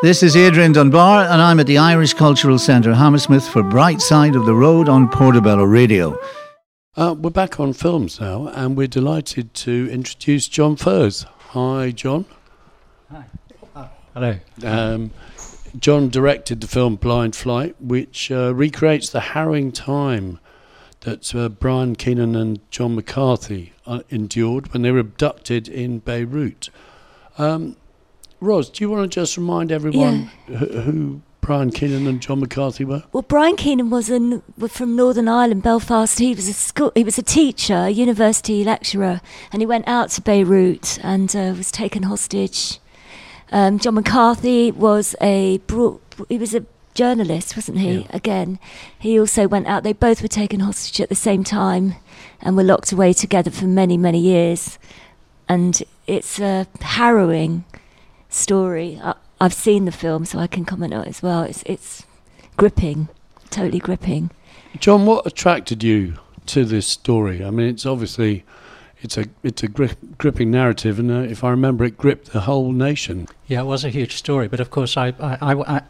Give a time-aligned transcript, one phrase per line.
[0.00, 4.36] This is Adrian Dunbar, and I'm at the Irish Cultural Centre Hammersmith for Bright Side
[4.36, 6.16] of the Road on Portobello Radio.
[6.96, 11.26] Uh, we're back on films now, and we're delighted to introduce John Furse.
[11.48, 12.26] Hi, John.
[13.10, 13.88] Hi.
[14.14, 14.38] Hello.
[14.64, 15.10] Um,
[15.76, 20.38] John directed the film Blind Flight, which uh, recreates the harrowing time
[21.00, 26.70] that uh, Brian Keenan and John McCarthy uh, endured when they were abducted in Beirut.
[27.36, 27.74] Um,
[28.40, 30.56] Ros, do you want to just remind everyone yeah.
[30.56, 33.02] who, who Brian Keenan and John McCarthy were?
[33.12, 36.18] Well, Brian Keenan was in, from Northern Ireland, Belfast.
[36.18, 39.20] He was a school, he was a teacher, a university lecturer,
[39.52, 42.78] and he went out to Beirut and uh, was taken hostage.
[43.50, 45.60] Um, John McCarthy was a
[46.28, 48.00] he was a journalist, wasn't he?
[48.00, 48.06] Yeah.
[48.10, 48.58] Again,
[48.98, 49.84] he also went out.
[49.84, 51.94] They both were taken hostage at the same time,
[52.42, 54.78] and were locked away together for many, many years.
[55.48, 57.64] And it's a harrowing
[58.38, 59.00] story.
[59.02, 61.42] I, I've seen the film, so I can comment on it as well.
[61.42, 62.04] It's it's
[62.56, 63.08] gripping,
[63.50, 64.30] totally gripping.
[64.78, 66.14] John, what attracted you
[66.46, 67.44] to this story?
[67.44, 68.44] I mean, it's obviously
[69.00, 72.40] it's a it's a gri- gripping narrative, and uh, if I remember, it gripped the
[72.40, 73.28] whole nation.
[73.46, 75.82] Yeah, it was a huge story, but of course, I, I, I, I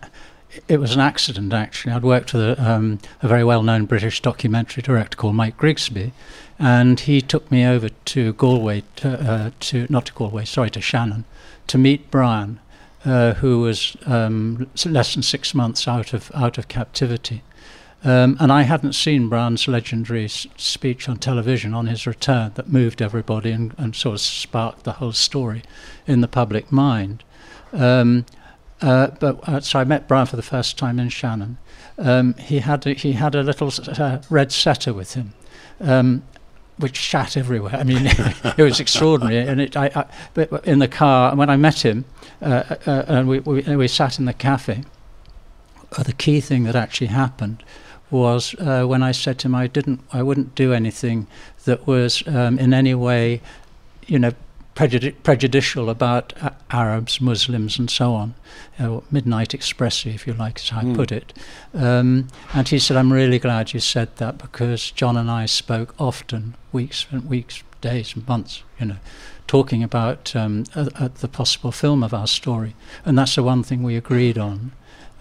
[0.66, 1.92] it was an accident actually.
[1.92, 6.12] I'd worked with a, um, a very well-known British documentary director called Mike Grigsby,
[6.58, 10.80] and he took me over to Galway, to, uh, to not to Galway, sorry, to
[10.80, 11.24] Shannon,
[11.66, 12.60] to meet Brian,
[13.05, 17.42] uh, who was um, less than six months out of out of captivity.
[18.05, 22.68] Um, and I hadn't seen Brian's legendary s- speech on television on his return that
[22.68, 25.62] moved everybody and, and, sort of sparked the whole story
[26.06, 27.24] in the public mind.
[27.72, 28.24] Um,
[28.80, 31.58] uh, but uh, so I met Brian for the first time in Shannon.
[31.98, 35.32] Um, he had a, he had a little uh, red setter with him,
[35.80, 36.22] um,
[36.76, 37.74] which shat everywhere.
[37.74, 38.06] I mean,
[38.56, 39.38] it was extraordinary.
[39.38, 40.06] And it, I,
[40.36, 42.04] I, in the car, when I met him,
[42.40, 44.84] uh, uh, and we, we, we sat in the cafe.
[45.98, 47.64] the key thing that actually happened
[48.10, 51.26] was when I said to him I didn't, I wouldn't do anything
[51.64, 53.42] that was um, in any way,
[54.06, 54.33] you know,
[54.78, 58.34] prejudi- prejudicial about uh, Arabs, Muslims, and so on.
[58.78, 60.94] Uh, midnight expressive, if you like, as I mm.
[60.94, 61.33] put it.
[61.74, 65.94] Um, and he said, "I'm really glad you said that because John and I spoke
[65.98, 68.98] often, weeks and weeks, days, and months, you know."
[69.48, 72.74] Talking about um, the possible film of our story,
[73.06, 74.72] and that's the one thing we agreed on.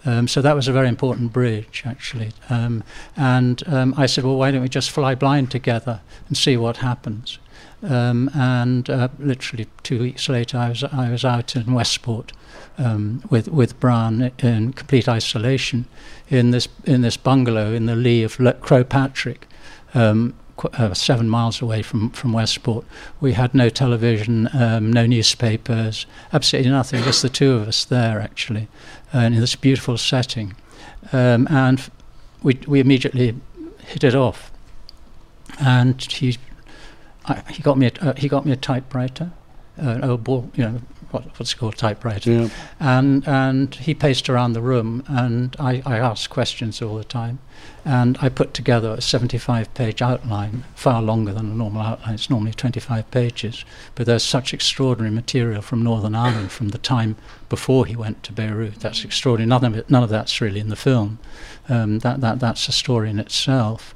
[0.05, 2.31] Um, so that was a very important bridge, actually.
[2.49, 2.83] Um,
[3.15, 6.77] and um, I said, well, why don't we just fly blind together and see what
[6.77, 7.39] happens?
[7.83, 12.31] Um, and uh, literally two weeks later, I was I was out in Westport
[12.77, 15.85] um, with with Brian in complete isolation
[16.29, 19.47] in this in this bungalow in the lee of Le- Croagh Patrick.
[19.93, 20.33] Um,
[20.73, 22.83] uh, seven miles away from, from Westport.
[23.21, 28.19] We had no television, um, no newspapers, absolutely nothing, just the two of us there
[28.19, 28.67] actually,
[29.13, 30.55] and in this beautiful setting.
[31.11, 31.89] Um, and
[32.41, 33.35] we, we immediately
[33.83, 34.51] hit it off.
[35.59, 36.37] And he,
[37.27, 39.31] I, he, got me a, uh, he got me a typewriter,
[39.81, 42.49] uh, an old ball, you know, what, what's it called typewriter, yeah.
[42.79, 47.39] and and he paced around the room, and I, I asked questions all the time,
[47.85, 52.15] and I put together a 75-page outline, far longer than a normal outline.
[52.15, 53.63] It's normally 25 pages,
[53.95, 57.15] but there's such extraordinary material from Northern Ireland from the time
[57.47, 58.81] before he went to Beirut.
[58.81, 59.47] That's extraordinary.
[59.47, 61.19] None of it, none of that's really in the film.
[61.69, 63.95] Um, that that that's a story in itself.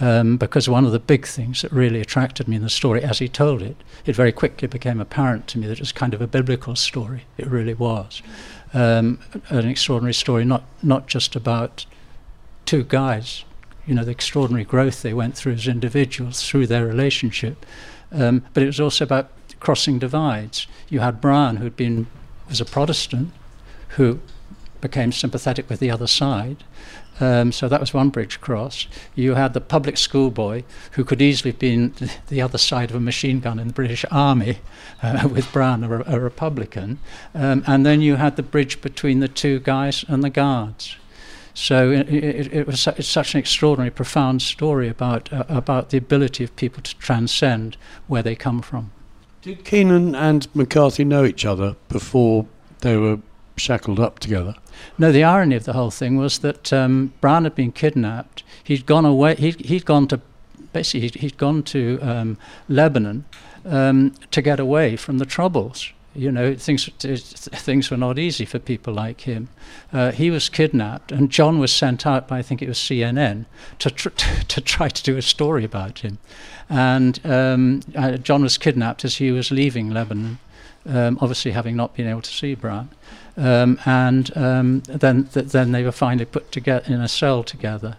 [0.00, 3.18] Um, because one of the big things that really attracted me in the story, as
[3.18, 3.76] he told it,
[4.06, 7.24] it very quickly became apparent to me that it was kind of a biblical story.
[7.36, 8.22] It really was.
[8.72, 9.18] Um,
[9.50, 11.84] an extraordinary story, not, not just about
[12.64, 13.44] two guys,
[13.86, 17.66] you know, the extraordinary growth they went through as individuals through their relationship,
[18.10, 20.66] um, but it was also about crossing divides.
[20.88, 22.06] You had Brian, who'd been,
[22.48, 23.32] was a Protestant,
[23.90, 24.20] who
[24.80, 26.64] became sympathetic with the other side,
[27.20, 28.86] um, so that was one bridge cross.
[29.14, 31.94] You had the public school boy who could easily have been
[32.28, 34.58] the other side of a machine gun in the British Army
[35.02, 36.98] uh, with Brian, a, a Republican.
[37.34, 40.96] Um, and then you had the bridge between the two guys and the guards.
[41.54, 45.90] So it, it, it was su- it's such an extraordinary, profound story about uh, about
[45.90, 47.76] the ability of people to transcend
[48.06, 48.90] where they come from.
[49.42, 52.46] Did Keenan and McCarthy know each other before
[52.80, 53.18] they were
[53.56, 54.54] shackled up together?
[54.98, 58.42] No, the irony of the whole thing was that um, Brian had been kidnapped.
[58.64, 59.34] He'd gone away.
[59.36, 60.20] He'd, he'd gone to
[60.72, 62.38] basically he'd, he'd gone to um,
[62.68, 63.24] Lebanon
[63.64, 65.92] um, to get away from the troubles.
[66.14, 69.48] You know, things things were not easy for people like him.
[69.94, 73.46] Uh, he was kidnapped, and John was sent out by I think it was CNN
[73.78, 74.10] to tr-
[74.48, 76.18] to try to do a story about him.
[76.68, 80.38] And um, uh, John was kidnapped as he was leaving Lebanon,
[80.86, 82.90] um, obviously having not been able to see Brian.
[83.36, 87.96] Um, and um, then, th- then they were finally put together in a cell together.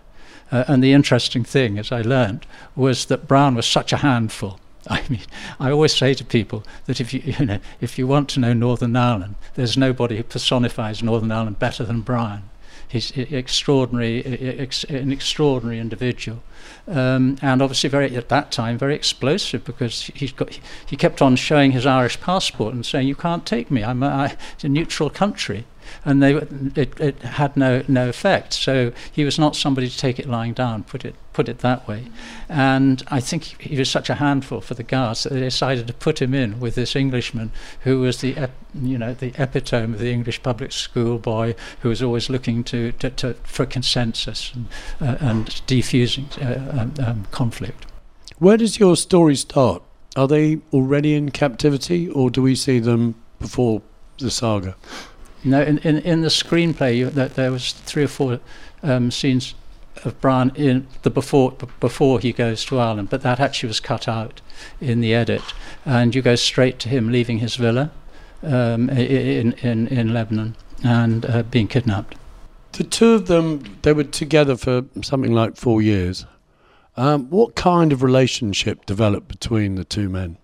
[0.51, 2.45] Uh, and the interesting thing, as I learned,
[2.75, 4.59] was that Brian was such a handful.
[4.87, 5.21] I mean,
[5.59, 8.53] I always say to people that if you, you know, if you want to know
[8.53, 12.43] Northern Ireland, there's nobody who personifies Northern Ireland better than Brian.
[12.93, 14.23] He's extraordinary,
[14.87, 16.43] an extraordinary individual,
[16.87, 21.35] um, and obviously very at that time very explosive because he's got he kept on
[21.35, 23.83] showing his Irish passport and saying you can't take me.
[23.83, 25.65] I'm a neutral country.
[26.05, 28.53] And they it, it had no no effect.
[28.53, 31.87] So he was not somebody to take it lying down, put it put it that
[31.87, 32.07] way.
[32.47, 35.93] And I think he was such a handful for the guards that they decided to
[35.93, 37.51] put him in with this Englishman
[37.81, 41.89] who was the ep, you know the epitome of the English public school boy who
[41.89, 44.67] was always looking to, to, to for consensus and,
[45.01, 47.85] uh, and defusing uh, um, um, conflict.
[48.39, 49.83] Where does your story start?
[50.15, 53.81] Are they already in captivity, or do we see them before
[54.19, 54.75] the saga?
[55.43, 58.39] No, in, in, in the screenplay, you, there was three or four
[58.83, 59.55] um, scenes
[60.03, 64.07] of Brian in the before before he goes to Ireland, but that actually was cut
[64.07, 64.41] out
[64.81, 65.41] in the edit,
[65.85, 67.91] and you go straight to him leaving his villa
[68.41, 72.15] um, in, in in Lebanon and uh, being kidnapped.
[72.73, 76.25] The two of them, they were together for something like four years.
[76.97, 80.37] Um, what kind of relationship developed between the two men?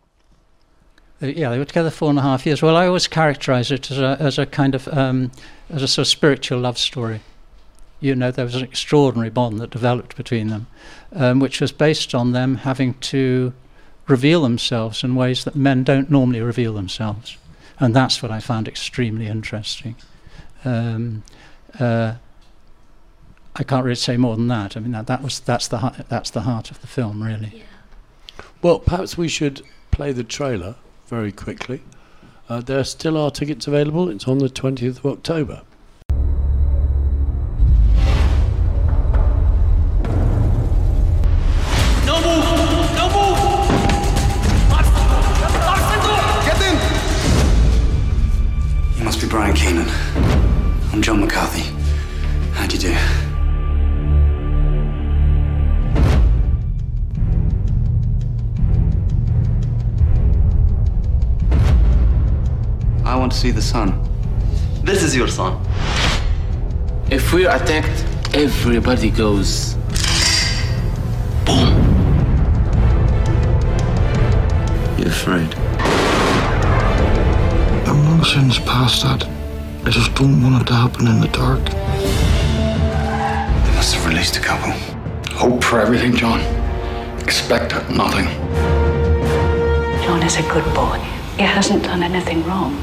[1.21, 2.61] Uh, yeah, they were together four and a half years.
[2.61, 5.31] Well, I always characterize it as a, as a kind of um,
[5.69, 7.21] as a sort of spiritual love story.
[7.99, 10.67] You know, there was an extraordinary bond that developed between them,
[11.13, 13.53] um, which was based on them having to
[14.07, 17.37] reveal themselves in ways that men don't normally reveal themselves,
[17.79, 19.95] and that's what I found extremely interesting.
[20.65, 21.23] Um,
[21.79, 22.15] uh,
[23.55, 24.77] I can't really say more than that.
[24.77, 27.51] I mean, that, that was that's the that's the heart of the film, really.
[27.55, 27.63] Yeah.
[28.61, 29.61] Well, perhaps we should
[29.91, 30.75] play the trailer
[31.07, 31.81] very quickly.
[32.47, 34.09] Uh, there still are tickets available.
[34.09, 35.61] It's on the 20th of October.
[49.29, 49.87] You must Brian Keenan.
[50.91, 51.61] I'm John McCarthy.
[52.53, 52.93] How do you do?
[63.05, 64.01] I want to see the sun.
[64.83, 65.63] This is your son.
[67.11, 69.75] If we're attacked, everybody goes.
[71.45, 71.69] Boom.
[74.97, 75.58] You're afraid?
[78.29, 79.27] I'm since past that.
[79.85, 81.65] I just don't want it to happen in the dark.
[83.65, 84.71] They must have released a couple.
[85.33, 86.39] Hope for everything, John.
[87.21, 88.25] Expect nothing.
[90.03, 90.99] John is a good boy.
[91.37, 92.77] He hasn't done anything wrong.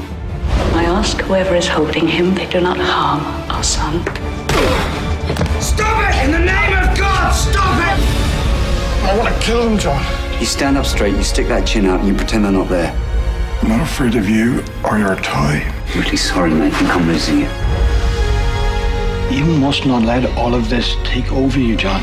[0.75, 4.03] I ask whoever is holding him, they do not harm our son.
[5.61, 6.25] Stop it!
[6.25, 8.03] In the name of God, stop it!
[9.05, 10.03] I want to kill him, John.
[10.41, 13.06] You stand up straight, you stick that chin out, and you pretend they're not there.
[13.67, 15.59] I'm not afraid of you or your toy.
[15.59, 16.71] I'm really sorry, mate.
[16.73, 17.49] I'm losing you.
[19.29, 22.01] You must not let all of this take over you, John.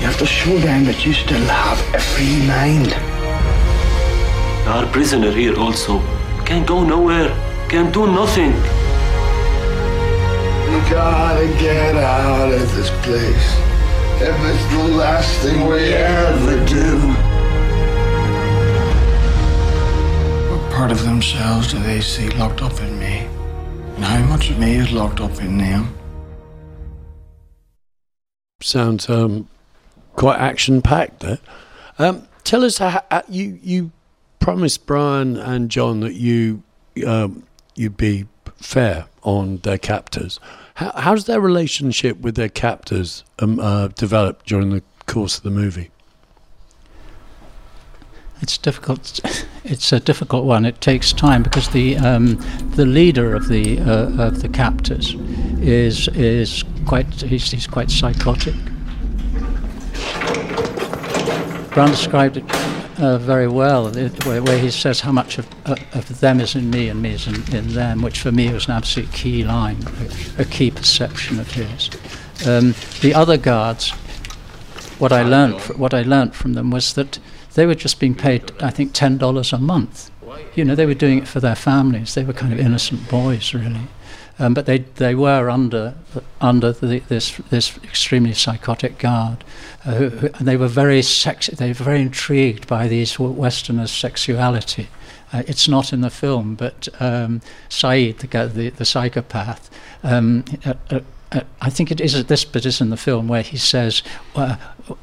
[0.00, 2.92] You have to show them that you still have a free mind.
[4.66, 6.00] Our prisoner here also
[6.44, 7.28] can't go nowhere.
[7.68, 8.54] Can't do nothing.
[10.66, 13.48] We gotta get out of this place.
[14.20, 17.31] If it's the last thing we ever do.
[20.72, 23.18] Part of themselves do they see locked up in me?
[23.96, 25.94] And how much of me is locked up in them?
[28.62, 29.48] Sounds um,
[30.16, 31.38] quite action packed there.
[31.98, 33.90] Um, tell us how, how you you
[34.40, 36.62] promised Brian and John that you
[37.06, 38.26] um, you'd be
[38.56, 40.40] fair on their captors.
[40.74, 45.50] How, how's their relationship with their captors um, uh, developed during the course of the
[45.50, 45.90] movie?
[48.42, 49.20] It's difficult.
[49.64, 50.64] It's a difficult one.
[50.64, 52.36] It takes time because the um,
[52.74, 55.14] the leader of the uh, of the captors
[55.60, 58.56] is is quite he's, he's quite psychotic.
[61.70, 62.44] Brian described it
[62.98, 66.68] uh, very well, where, where, he says how much of, uh, of them is in
[66.68, 69.78] me and me is in, in, them, which for me was an absolute key line,
[70.36, 71.88] a, a key perception of his.
[72.46, 73.90] Um, the other guards,
[74.98, 77.18] what I learned, what I learned from them was that
[77.54, 80.10] they were just being paid, I think, ten dollars a month.
[80.54, 82.14] You know, they were doing it for their families.
[82.14, 83.88] They were kind of innocent boys, really.
[84.38, 85.94] Um, but they they were under
[86.40, 89.44] under the, this this extremely psychotic guard,
[89.84, 91.54] uh, who, who, and they were very sexy.
[91.54, 94.88] They were very intrigued by these Westerners' sexuality,
[95.32, 99.70] Uh, it's not in the film, but um, Saeed, the, the, the psychopath,
[100.02, 101.00] um, uh, uh,
[101.62, 104.02] I think it is at this bit is in the film where he says,
[104.34, 104.56] uh,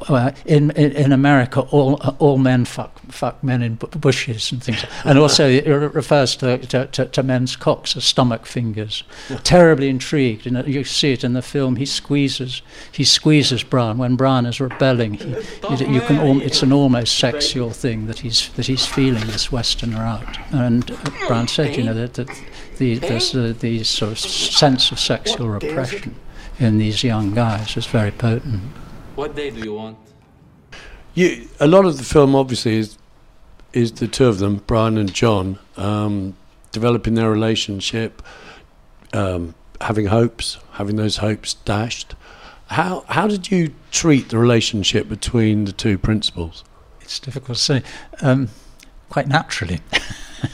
[0.07, 4.83] uh, in, in, America, all uh, all men fuck fuck men in bushes and things,
[5.05, 9.03] and also it refers to, to, to, to men's cocks as stomach fingers.
[9.43, 11.77] Terribly intrigued, and uh, you see it in the film.
[11.77, 15.13] He squeezes he squeezes Brian when Brian is rebelling.
[15.13, 19.25] He, you, you can al- it's an almost sexual thing that he's that he's feeling
[19.27, 20.37] this Westerner out.
[20.51, 22.29] And uh, Brian said, you know that, that
[22.77, 26.15] the, there's the, the sort of sense of sexual repression
[26.59, 28.61] in these young guys is very potent.
[29.19, 29.97] What day do you want?
[31.13, 32.97] You, a lot of the film obviously is
[33.73, 36.37] is the two of them, Brian and John, um,
[36.71, 38.21] developing their relationship,
[39.11, 42.15] um, having hopes, having those hopes dashed.
[42.67, 46.63] How how did you treat the relationship between the two principals?
[47.01, 47.83] It's difficult to say.
[48.21, 48.47] Um,
[49.09, 49.81] quite naturally.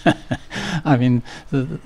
[0.84, 1.80] I mean, the,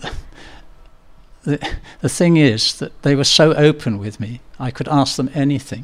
[1.44, 5.30] the, the thing is that they were so open with me, I could ask them
[5.34, 5.84] anything.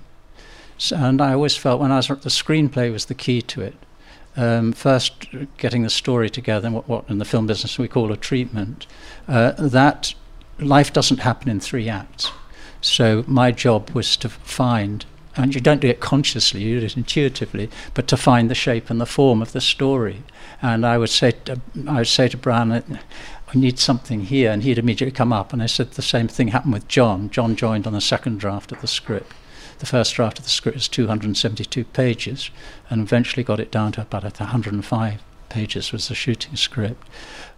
[0.91, 3.75] And I always felt when I was the screenplay was the key to it.
[4.38, 5.27] Um, first,
[5.58, 8.86] getting the story together, what, what in the film business we call a treatment,
[9.27, 10.13] uh, that
[10.60, 12.32] life doesn't happen in three acts.
[12.82, 15.05] So my job was to find,
[15.38, 18.89] and you don't do it consciously, you do it intuitively, but to find the shape
[18.89, 20.24] and the form of the story.
[20.62, 22.84] And I would say, to, I would say to Brian,
[23.53, 24.51] we need something here.
[24.51, 25.53] And he'd immediately come up.
[25.53, 27.29] And I said the same thing happened with John.
[27.29, 29.34] John joined on the second draft of the script.
[29.79, 32.50] The first draft of the script was 272 pages
[32.89, 37.08] and eventually got it down to about 105 pages was the shooting script.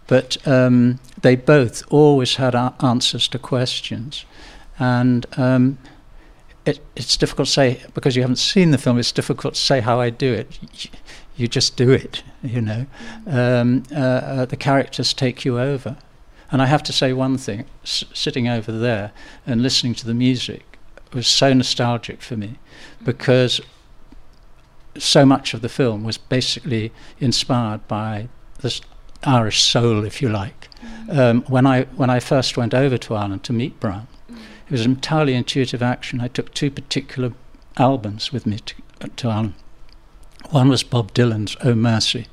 [0.06, 4.24] But um, they both always had answers to questions.
[4.78, 5.78] And um,
[6.64, 9.80] it, it's difficult to say, because you haven't seen the film, it's difficult to say
[9.80, 10.58] how I do it
[11.38, 12.86] you just do it, you know.
[13.26, 15.96] Um, uh, uh, the characters take you over.
[16.50, 19.12] And I have to say one thing S- sitting over there
[19.46, 20.77] and listening to the music
[21.14, 22.58] was so nostalgic for me
[23.04, 23.60] because
[24.96, 28.28] so much of the film was basically inspired by
[28.60, 28.80] this
[29.24, 30.68] Irish soul, if you like.
[30.82, 31.18] Mm.
[31.18, 34.36] Um, when I when I first went over to Ireland to meet Brian, mm.
[34.66, 36.20] it was an entirely intuitive action.
[36.20, 37.32] I took two particular
[37.76, 39.54] albums with me to, uh, to Ireland.
[40.50, 42.26] One was Bob Dylan's "Oh Mercy,"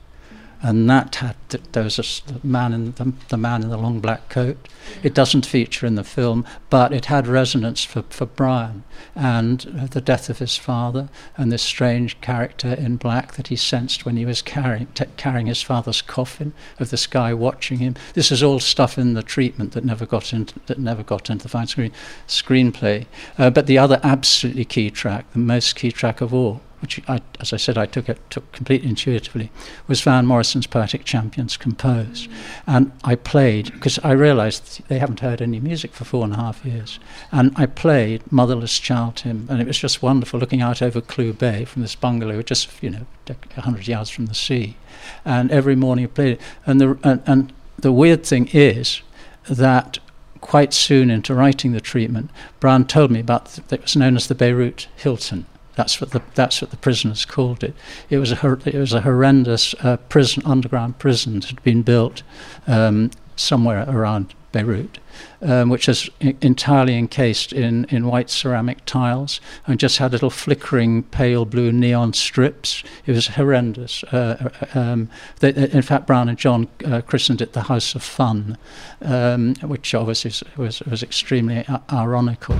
[0.62, 1.36] and that had
[1.72, 4.58] there was a man in the, the, man in the long black coat.
[5.04, 8.84] It doesn't feature in the film, but it had resonance for, for Brian
[9.16, 9.60] and
[9.92, 14.18] the death of his father and this strange character in black that he sensed when
[14.18, 17.96] he was carrying carrying his father's coffin of this guy watching him.
[18.14, 21.44] This is all stuff in the treatment that never got into that never got into
[21.44, 21.92] the fine screen
[22.28, 23.06] screenplay.
[23.38, 27.20] Uh, but the other absolutely key track, the most key track of all, which, I,
[27.40, 29.50] as I said, I took it took completely intuitively,
[29.88, 32.30] was Van Morrison's Poetic Champions Compose.
[32.68, 36.38] And I played, because I realized they haven't heard any music for four and a
[36.38, 37.00] half years.
[37.32, 41.34] And I played Motherless Child him, and it was just wonderful looking out over Clew
[41.34, 44.78] Bay from this bungalow, just, you know, 100 yards from the sea.
[45.26, 46.42] And every morning I played it.
[46.68, 49.02] And the, and, and the weird thing is
[49.50, 49.98] that
[50.40, 54.28] quite soon into writing the treatment, Brian told me about th- that was known as
[54.28, 55.48] the Beirut Hilton.
[55.76, 57.74] That's what the that's what the prisoners called it.
[58.10, 62.24] It was a it was a horrendous uh, prison underground prison that had been built
[62.68, 65.00] um, somewhere around Beirut,
[65.42, 71.04] um, which is entirely encased in, in white ceramic tiles and just had little flickering
[71.04, 72.82] pale blue neon strips.
[73.06, 74.06] It was horrendous.
[74.06, 75.10] Uh, uh um,
[75.42, 78.58] they, in fact, Brian and John uh, christened it the House of Fun,
[79.02, 82.56] um, which obviously was, was extremely ironical.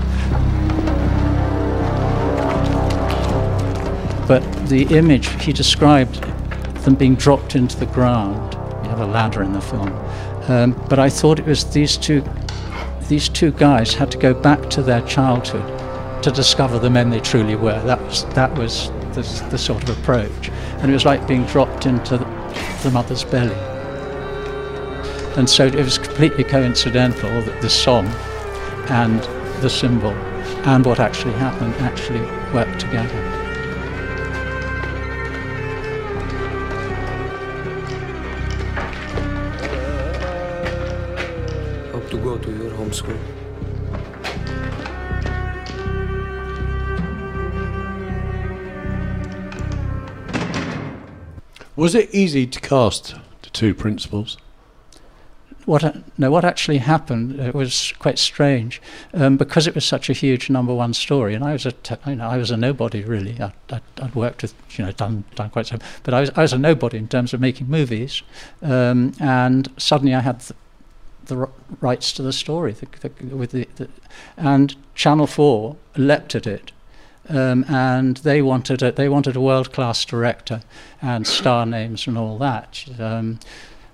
[4.26, 6.22] But the image, he described
[6.84, 8.54] them being dropped into the ground.
[8.84, 9.92] You have a ladder in the film.
[10.48, 12.24] Um, but I thought it was these two,
[13.08, 17.20] these two guys had to go back to their childhood to discover the men they
[17.20, 17.80] truly were.
[17.84, 20.50] That was, that was the, the sort of approach.
[20.78, 22.24] And it was like being dropped into the,
[22.82, 23.54] the mother's belly.
[25.36, 28.06] And so it was completely coincidental that this song
[28.88, 29.22] and
[29.62, 30.12] the symbol
[30.66, 32.20] and what actually happened actually
[32.52, 33.45] worked together.
[42.92, 43.18] School.
[51.76, 54.38] Was it easy to cast the two principals?
[55.66, 58.80] what no, what actually happened it was quite strange
[59.12, 61.96] um, because it was such a huge number one story, and I was a t-
[62.06, 63.38] you know I was a nobody really.
[63.40, 66.42] I, I, I'd worked with you know done done quite some, but I was I
[66.42, 68.22] was a nobody in terms of making movies,
[68.62, 70.40] um, and suddenly I had.
[70.40, 70.54] The,
[71.26, 71.48] the
[71.80, 73.88] rights to the story, the, the, with the, the,
[74.36, 76.72] and Channel Four leapt at it
[77.28, 80.62] um, and they wanted a, they wanted a world class director
[81.02, 82.84] and star names and all that.
[82.98, 83.40] Um,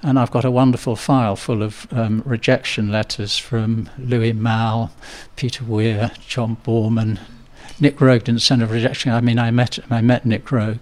[0.03, 4.91] and I've got a wonderful file full of um, rejection letters from Louis Malle,
[5.37, 7.21] Peter Weir, John Boorman.
[7.79, 9.13] Nick Roeg didn't send a rejection.
[9.13, 10.81] I mean, I met I met Nick Roeg,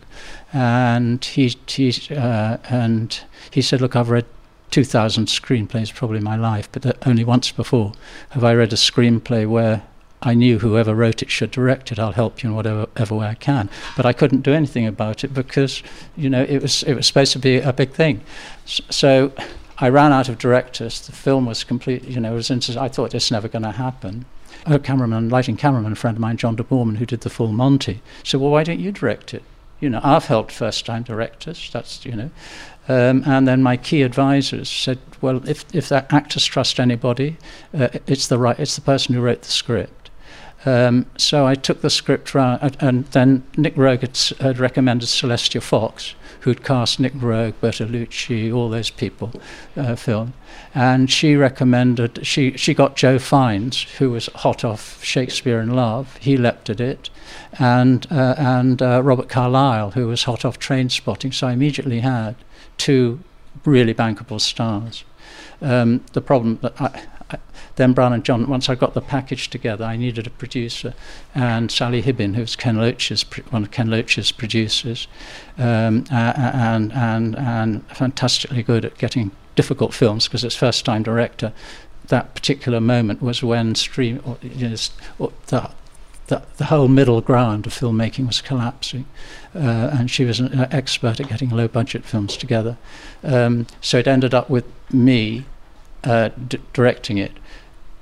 [0.52, 4.26] and he he uh, and he said, "Look, I've read
[4.70, 7.92] 2,000 screenplays, probably my life, but only once before
[8.30, 9.82] have I read a screenplay where
[10.22, 11.98] I knew whoever wrote it should direct it.
[11.98, 13.70] I'll help you in whatever way I can.
[13.96, 15.82] But I couldn't do anything about it because,
[16.16, 18.20] you know, it was it was supposed to be a big thing.
[18.66, 19.32] So
[19.78, 21.00] I ran out of directors.
[21.06, 22.04] The film was complete.
[22.04, 24.26] You know, was I thought it's never going to happen.
[24.66, 28.02] A cameraman, lighting cameraman, friend of mine, John de Borman, who did the full Monty,
[28.22, 29.42] said, "Well, why don't you direct it?"
[29.80, 31.70] You know, I've helped first-time directors.
[31.72, 32.30] That's you know,
[32.88, 37.38] um, and then my key advisors said, "Well, if if that actors trust anybody,
[37.72, 39.99] uh, it's the right, it's the person who wrote the script."
[40.66, 45.62] Um, so I took the script round, and then Nick Roeg had, had, recommended Celestia
[45.62, 49.32] Fox, who'd cast Nick Roeg, Bertolucci, all those people,
[49.76, 50.34] uh, film.
[50.74, 56.16] And she recommended, she, she got Joe Fiennes, who was hot off Shakespeare in Love.
[56.18, 57.10] He leapt at it.
[57.58, 61.32] And, uh, and uh, Robert Carlyle, who was hot off Trainspotting.
[61.32, 62.36] So I immediately had
[62.76, 63.20] two
[63.64, 65.04] really bankable stars.
[65.62, 67.02] Um, the problem that I,
[67.80, 70.92] then Brian and John, once I got the package together, I needed a producer,
[71.34, 75.08] and Sally Hibbin, who's Ken Loach's one of Ken Loach's producers,
[75.56, 81.52] um, and and and fantastically good at getting difficult films because it's first time director.
[82.08, 84.76] That particular moment was when stream, or, you know,
[85.18, 85.70] or the,
[86.26, 89.06] the, the whole middle ground of filmmaking was collapsing,
[89.54, 92.76] uh, and she was an expert at getting low budget films together.
[93.22, 95.46] Um, so it ended up with me
[96.04, 97.32] uh, d- directing it.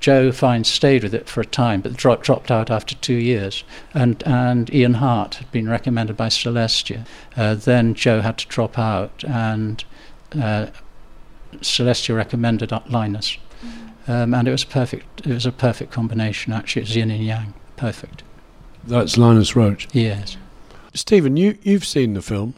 [0.00, 3.64] Joe Fiennes stayed with it for a time, but dro- dropped out after two years.
[3.94, 7.06] And, and Ian Hart had been recommended by Celestia.
[7.36, 9.84] Uh, then Joe had to drop out, and
[10.40, 10.66] uh,
[11.56, 13.38] Celestia recommended Linus.
[13.64, 14.10] Mm-hmm.
[14.10, 15.26] Um, and it was perfect.
[15.26, 16.52] It was a perfect combination.
[16.52, 18.22] Actually, it was yin and yang, perfect.
[18.84, 19.88] That's Linus Roache.
[19.92, 20.36] Yes.
[20.94, 22.54] Stephen, you you've seen the film.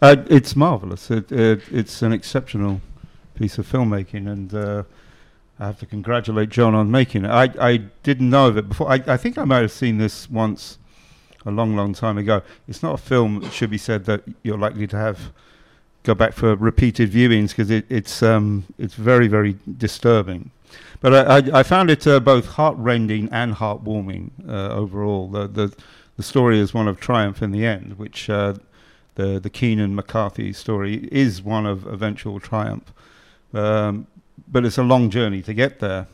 [0.00, 1.10] Uh, it's marvelous.
[1.10, 2.80] It, it, it's an exceptional
[3.34, 4.82] piece of filmmaking, and uh,
[5.58, 7.30] I have to congratulate John on making it.
[7.30, 8.90] I, I didn't know of it before.
[8.90, 10.78] I, I think I might have seen this once
[11.46, 12.42] a long, long time ago.
[12.68, 15.32] It's not a film, it should be said, that you're likely to have
[16.02, 20.50] go back for repeated viewings because it, it's um, it's very, very disturbing.
[21.00, 25.28] But I, I, I found it uh, both heartrending and heartwarming uh, overall.
[25.28, 25.76] The, the
[26.16, 28.54] the story is one of triumph in the end, which uh,
[29.16, 32.92] the the Keenan McCarthy story is one of eventual triumph.
[33.52, 34.06] Um,
[34.48, 36.06] but it's a long journey to get there.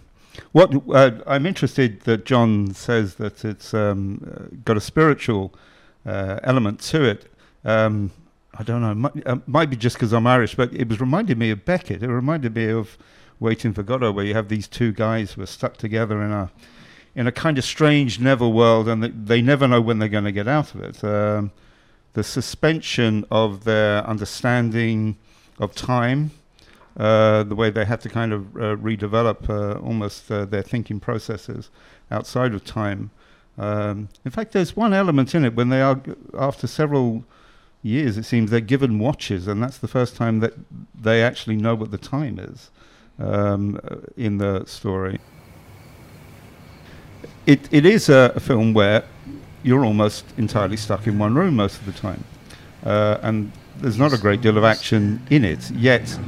[0.53, 5.55] What uh, I'm interested that John says that it's um, uh, got a spiritual
[6.07, 7.31] uh, element to it.
[7.65, 8.11] Um,
[8.55, 8.95] I don't know.
[8.95, 12.03] Might, uh, might be just because I'm Irish, but it was reminding me of Beckett.
[12.03, 12.97] It reminded me of
[13.41, 16.51] Waiting for Godot, where you have these two guys who are stuck together in a
[17.15, 20.25] in a kind of strange never world, and they, they never know when they're going
[20.25, 21.03] to get out of it.
[21.03, 21.51] Um,
[22.13, 25.17] the suspension of their understanding
[25.59, 26.31] of time
[26.97, 31.71] uh, the way they had to kind of uh, redevelop uh, almost their thinking processes
[32.11, 33.11] outside of time.
[33.59, 36.01] Um, in fact, there's one element in it when they are,
[36.39, 37.25] after several
[37.83, 40.55] years, it seems they're given watches, and that's the first time that
[40.95, 42.71] they actually know what the time is
[43.19, 43.81] um,
[44.17, 45.19] in the story.
[47.47, 49.05] It, it is a, a, film where
[49.65, 52.23] you're almost entirely stuck in one room most of the time.
[52.85, 56.19] Uh, and there's not a great deal of action in it, yet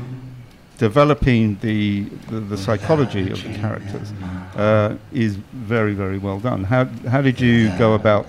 [0.78, 4.12] developing the, the, the, psychology of the characters
[4.56, 6.64] uh, is very, very well done.
[6.64, 8.26] How, how did you go about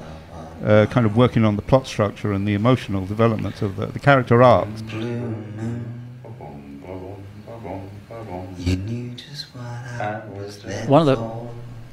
[0.63, 3.99] uh, kind of working on the plot structure and the emotional development of the, the
[3.99, 4.81] character arcs?
[10.87, 11.45] One of the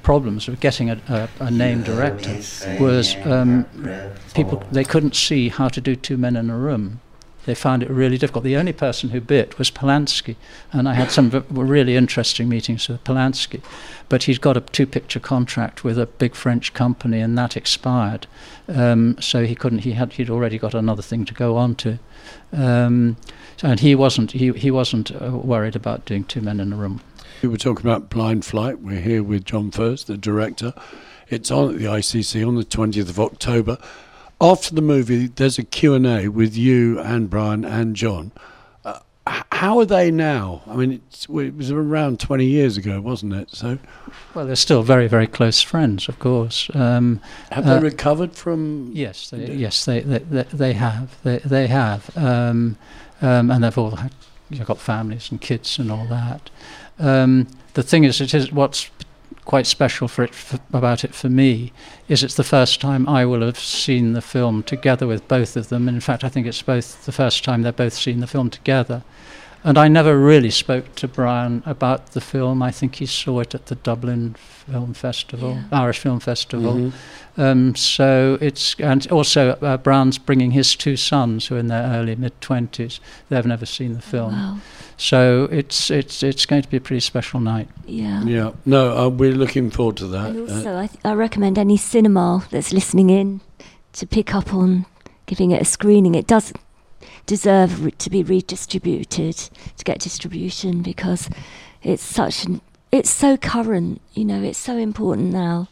[0.02, 2.34] problems of getting a, a, a name director
[2.80, 3.66] was um,
[4.34, 7.00] people they couldn't see how to do two men in a room
[7.44, 8.44] they found it really difficult.
[8.44, 10.36] The only person who bit was Polanski,
[10.72, 13.62] and I had some really interesting meetings with Polanski.
[14.08, 18.26] But he'd got a two-picture contract with a big French company, and that expired,
[18.68, 19.80] um, so he couldn't.
[19.80, 21.98] He had he'd already got another thing to go on to,
[22.52, 23.16] um,
[23.62, 27.00] and he wasn't he he wasn't uh, worried about doing two men in a room.
[27.42, 28.80] We were talking about Blind Flight.
[28.80, 30.74] We're here with John Furse, the director.
[31.28, 33.78] It's on at the ICC on the 20th of October.
[34.42, 38.32] After the movie, there's a Q&A with you and Brian and John.
[38.84, 40.62] Uh, how are they now?
[40.66, 43.50] I mean, it's, it was around 20 years ago, wasn't it?
[43.50, 43.78] So,
[44.34, 46.68] Well, they're still very very close friends, of course.
[46.74, 47.20] Um,
[47.52, 48.90] have uh, they recovered from?
[48.92, 51.22] Yes, they, yes, they, they, they, they have.
[51.22, 52.76] They, they have, um,
[53.20, 54.12] um, and they've all had,
[54.50, 56.50] you've got families and kids and all that.
[56.98, 58.90] Um, the thing is, it is what's
[59.44, 61.72] quite special for it for, about it for me
[62.08, 65.68] is it's the first time I will have seen the film together with both of
[65.68, 65.88] them.
[65.88, 68.50] And in fact, I think it's both the first time they've both seen the film
[68.50, 69.02] together.
[69.64, 72.62] And I never really spoke to Brian about the film.
[72.62, 74.34] I think he saw it at the Dublin
[74.66, 76.74] Film Festival, Irish Film Festival.
[76.74, 76.92] Mhm.
[77.38, 81.84] Um, so it's and also uh, Brian's bringing his two sons who are in their
[81.84, 83.00] early mid twenties.
[83.28, 84.56] They've never seen the film, Wow.
[84.96, 87.68] so it's it's it's going to be a pretty special night.
[87.86, 88.24] Yeah.
[88.24, 88.50] Yeah.
[88.66, 90.30] No, uh, we're looking forward to that.
[90.30, 93.40] And Uh, also, I, th- I recommend any cinema that's listening in
[93.92, 94.86] to pick up on
[95.26, 96.14] giving it a screening.
[96.16, 96.52] It does
[97.26, 101.28] deserve to be redistributed to get distribution because
[101.82, 102.60] it's such an
[102.92, 104.02] it's so current.
[104.12, 105.68] You know, it's so important now,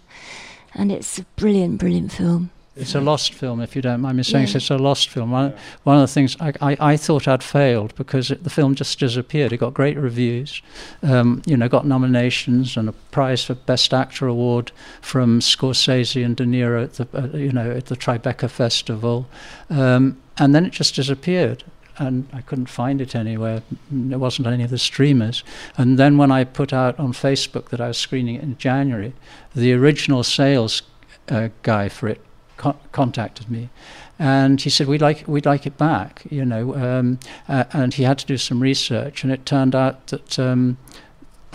[0.75, 2.51] and it's a brilliant, brilliant film.
[2.77, 4.47] It's a lost film, if you don't mind me saying.
[4.47, 4.53] Yeah.
[4.53, 5.33] so It's a lost film.
[5.33, 5.53] One,
[5.83, 8.99] one of the things I, I, I thought I'd failed because it, the film just
[9.01, 9.53] disappeared.
[9.53, 10.63] It got great reviews,
[11.03, 16.37] um, you know, got nominations and a prize for Best Actor award from Scorsese and
[16.37, 19.29] De Niro at the, uh, you know, at the Tribeca Festival,
[19.69, 21.65] um, and then it just disappeared.
[21.99, 23.63] And I couldn't find it anywhere.
[23.93, 25.45] It wasn't on any of the streamers.
[25.77, 29.13] And then when I put out on Facebook that I was screening it in January,
[29.55, 30.81] the original sales
[31.29, 32.23] uh, guy for it
[32.61, 33.71] co- contacted me,
[34.19, 36.75] and he said we'd like we'd like it back, you know.
[36.75, 37.19] Um,
[37.49, 40.77] uh, and he had to do some research, and it turned out that um,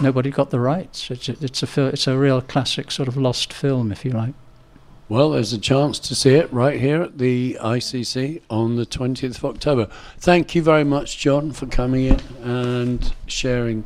[0.01, 1.11] nobody got the rights.
[1.11, 4.11] It's a, it's a fil- it's a real classic sort of lost film, if you
[4.11, 4.33] like.
[5.07, 9.37] Well, there's a chance to see it right here at the ICC on the 20th
[9.37, 9.87] of October.
[10.17, 13.83] Thank you very much, John, for coming in and sharing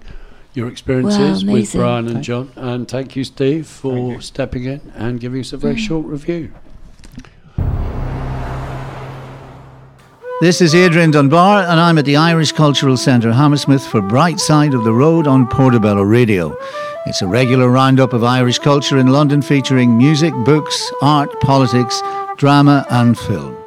[0.53, 1.73] your experiences with.
[1.73, 2.53] Brian and John.
[2.55, 6.53] And thank you, Steve, for stepping in and giving us a very short review.
[10.41, 14.73] This is Adrian Dunbar, and I'm at the Irish Cultural Centre Hammersmith for Bright Side
[14.73, 16.57] of the Road on Portobello Radio.
[17.05, 22.01] It's a regular roundup of Irish culture in London featuring music, books, art, politics,
[22.37, 23.58] drama, and film.